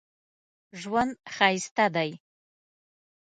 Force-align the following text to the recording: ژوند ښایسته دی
ژوند 0.81 1.11
ښایسته 1.35 1.85
دی 1.95 2.11